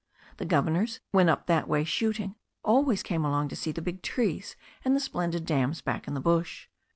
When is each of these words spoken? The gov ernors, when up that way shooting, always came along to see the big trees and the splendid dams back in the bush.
The 0.37 0.47
gov 0.47 0.65
ernors, 0.65 0.99
when 1.11 1.29
up 1.29 1.45
that 1.45 1.67
way 1.67 1.83
shooting, 1.83 2.33
always 2.63 3.03
came 3.03 3.23
along 3.23 3.49
to 3.49 3.55
see 3.55 3.71
the 3.71 3.83
big 3.83 4.01
trees 4.01 4.55
and 4.83 4.95
the 4.95 4.99
splendid 4.99 5.45
dams 5.45 5.81
back 5.81 6.07
in 6.07 6.15
the 6.15 6.19
bush. 6.19 6.69